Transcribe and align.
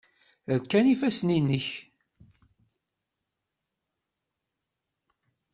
Rkan 0.61 0.85
yifassen-nnek. 0.89 1.67